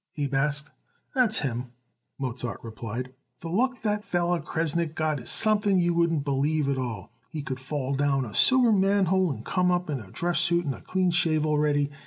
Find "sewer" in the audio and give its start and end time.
8.33-8.71